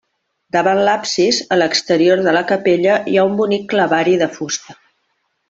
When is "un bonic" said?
3.33-3.69